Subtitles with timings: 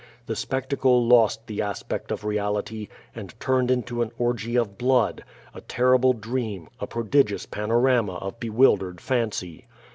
[0.25, 5.61] The spectacle lost the aspect of reality, and turned into an orgy of blood, a
[5.61, 9.67] terrible dream, a prodigious panorama of bewildered fancy.